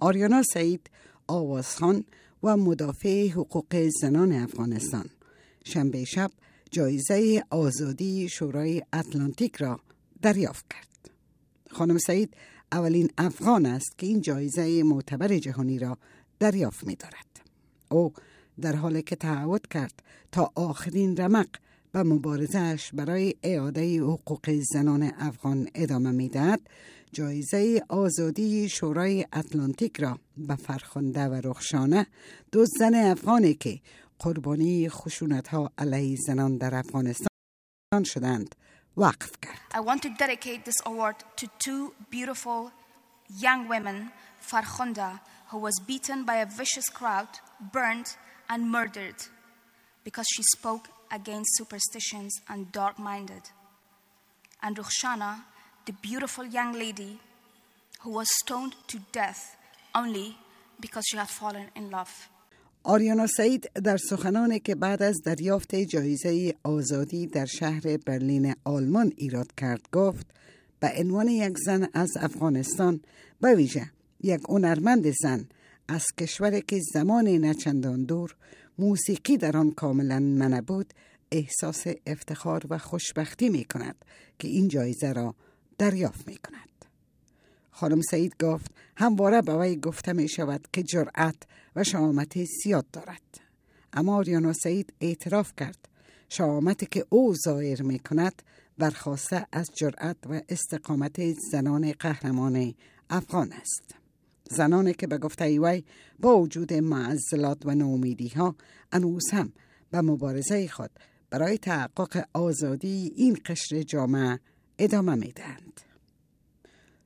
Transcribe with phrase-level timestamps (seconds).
[0.00, 0.90] آریانا سعید
[1.26, 2.04] آوازخان
[2.42, 5.04] و مدافع حقوق زنان افغانستان
[5.64, 6.30] شنبه شب
[6.70, 9.80] جایزه آزادی شورای اتلانتیک را
[10.22, 11.10] دریافت کرد.
[11.70, 12.34] خانم سعید
[12.72, 15.98] اولین افغان است که این جایزه معتبر جهانی را
[16.38, 17.40] دریافت می دارد.
[17.88, 18.12] او
[18.60, 21.48] در حالی که تعهد کرد تا آخرین رمق
[21.92, 26.60] به مبارزش برای اعاده حقوق زنان افغان ادامه می‌دهد
[27.12, 32.06] جایزه آزادی شورای اتلانتیک را به فرخنده و رخشانه
[32.52, 33.80] دو زن افغانی که
[34.18, 37.28] قربانی خشونت ها علیه زنان در افغانستان
[38.04, 38.54] شدند
[38.96, 39.60] وقف کرد.
[39.72, 42.70] I want to dedicate this award to two beautiful
[43.46, 44.10] young women,
[44.50, 45.20] Farkhunda,
[45.50, 47.32] who was beaten by a vicious crowd,
[47.72, 48.08] burned
[48.48, 49.18] and murdered
[50.04, 53.42] because she spoke against superstitions and dark minded.
[54.62, 55.42] And Rukhshana,
[55.86, 57.18] the beautiful young lady
[58.02, 59.56] who was stoned to death
[59.94, 60.36] only
[60.80, 62.12] because she had fallen in love.
[62.82, 69.54] آریانا سعید در سخنانی که بعد از دریافت جایزه آزادی در شهر برلین آلمان ایراد
[69.56, 70.26] کرد گفت
[70.80, 73.00] به عنوان یک زن از افغانستان
[73.40, 73.90] به ویژه
[74.22, 75.48] یک هنرمند زن
[75.88, 78.36] از کشوری که زمان نچندان دور
[78.80, 80.94] موسیقی در آن کاملا منع بود
[81.32, 84.04] احساس افتخار و خوشبختی می کند
[84.38, 85.34] که این جایزه را
[85.78, 86.84] دریافت می کند.
[87.70, 91.36] خانم سعید گفت همواره به وی گفته می شود که جرأت
[91.76, 93.40] و شامت زیاد دارد.
[93.92, 95.88] اما آریانا سعید اعتراف کرد.
[96.28, 98.42] شامتی که او ظاهر می کند
[98.78, 102.74] برخواسته از جرأت و استقامت زنان قهرمان
[103.10, 103.99] افغان است.
[104.50, 105.84] زنانی که به گفته وی
[106.18, 108.56] با وجود معزلات و نومیدی ها
[108.92, 109.52] انوز هم
[109.90, 110.90] به مبارزه خود
[111.30, 114.38] برای تحقق آزادی این قشر جامعه
[114.78, 115.80] ادامه می دهند.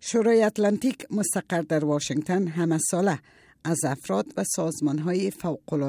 [0.00, 3.18] شورای اتلانتیک مستقر در واشنگتن همه ساله
[3.64, 5.32] از افراد و سازمان های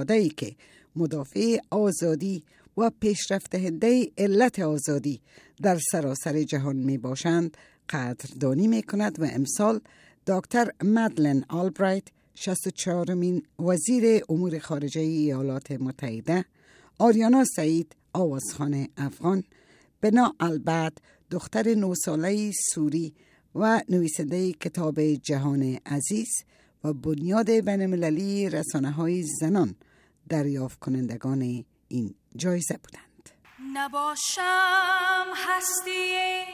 [0.10, 0.56] ای که
[0.96, 2.44] مدافع آزادی
[2.78, 5.22] و پیشرفت هنده علت آزادی
[5.62, 7.58] در سراسر جهان می باشند
[7.90, 9.82] قدردانی می کند و امسال
[10.28, 12.04] دکتر مدلن آلبرایت
[12.36, 16.46] 64 مین وزیر امور خارجه ایالات متحده
[17.00, 19.44] آریانا سعید آوازخان افغان
[20.02, 20.98] بنا البد
[21.32, 23.14] دختر نو ساله سوری
[23.56, 26.30] و نویسنده کتاب جهان عزیز
[26.84, 29.76] و بنیاد بینالمللی رسانه های زنان
[30.30, 33.30] دریافت کنندگان این جایزه بودند.
[33.74, 36.51] نباشم هستی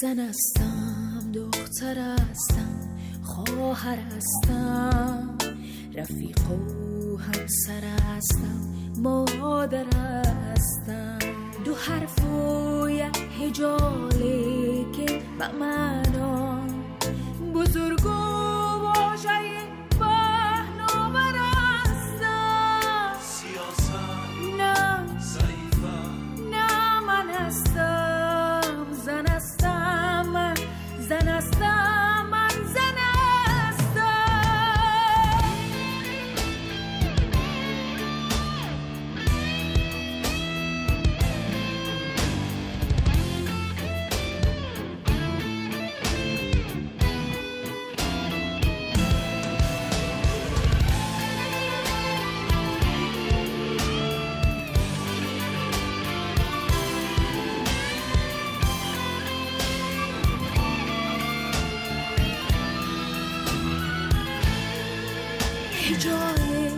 [0.00, 5.38] زن هستم دختر هستم خواهر هستم
[5.96, 7.80] رفیق و همسر
[8.16, 8.60] هستم
[8.98, 11.18] مادر هستم.
[11.64, 15.48] دو حرف و یک هجاله که به
[65.94, 66.70] جای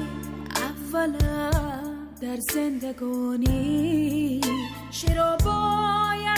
[0.57, 4.41] اولم در زندگانی.
[4.91, 6.38] چرا باید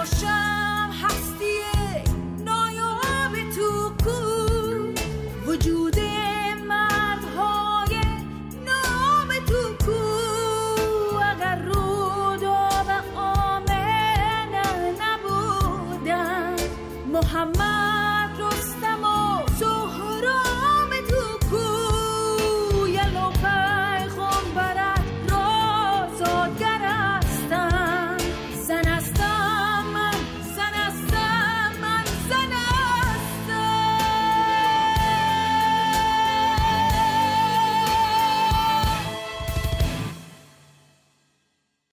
[0.00, 1.60] نباشم هستی
[2.44, 4.16] نایاب تو کو
[5.46, 5.98] وجود
[6.68, 7.94] مردهای
[8.66, 10.00] نام تو کو
[11.32, 12.86] اگر روداب
[13.16, 16.56] آمنه نبودن
[17.12, 19.04] محمد رستم